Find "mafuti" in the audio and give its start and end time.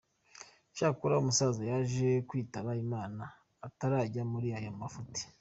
4.79-5.21